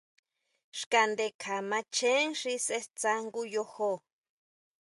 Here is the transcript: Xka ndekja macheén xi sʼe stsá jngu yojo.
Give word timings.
Xka 0.79 1.01
ndekja 1.09 1.57
macheén 1.69 2.29
xi 2.41 2.53
sʼe 2.65 2.77
stsá 2.85 3.11
jngu 3.23 3.41
yojo. 3.53 3.91